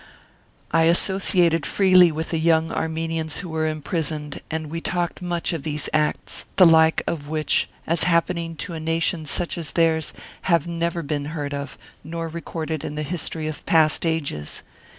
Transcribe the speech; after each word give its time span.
I 0.71 0.85
associated 0.85 1.63
freely 1.63 2.11
with 2.11 2.31
the 2.31 2.39
young 2.39 2.71
Armenians 2.71 3.37
who 3.37 3.49
were 3.49 3.67
imprisoned, 3.67 4.41
and 4.49 4.71
we 4.71 4.81
talked 4.81 5.21
much 5.21 5.53
of 5.53 5.61
these 5.61 5.89
acts, 5.93 6.45
the 6.55 6.65
like 6.65 7.03
of 7.05 7.27
which, 7.27 7.69
as 7.85 8.05
happening 8.05 8.55
to 8.55 8.73
a 8.73 8.79
nation 8.79 9.27
such 9.27 9.59
as 9.59 9.73
theirs, 9.73 10.11
have 10.49 10.65
never 10.65 11.03
been 11.03 11.25
heard 11.25 11.53
of, 11.53 11.77
nor 12.03 12.27
recorded 12.29 12.83
in 12.83 12.95
the 12.95 13.03
history 13.03 13.45
of 13.47 13.63
past 13.67 14.03
ages. 14.03 14.63